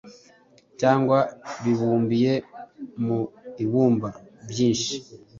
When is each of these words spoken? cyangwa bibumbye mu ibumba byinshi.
cyangwa 0.79 1.17
bibumbye 1.63 2.31
mu 3.03 3.19
ibumba 3.63 4.09
byinshi. 4.49 4.93